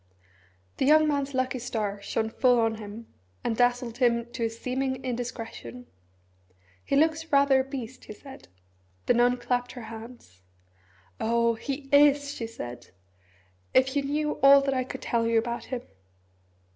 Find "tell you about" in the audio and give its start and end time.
15.03-15.65